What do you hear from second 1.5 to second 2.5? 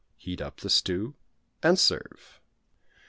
and serve.